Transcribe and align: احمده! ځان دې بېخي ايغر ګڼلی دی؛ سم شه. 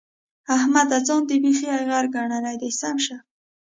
احمده! 0.55 0.97
ځان 1.07 1.21
دې 1.29 1.37
بېخي 1.43 1.67
ايغر 1.75 2.05
ګڼلی 2.15 2.55
دی؛ 2.61 2.69
سم 2.79 2.97
شه. 3.05 3.17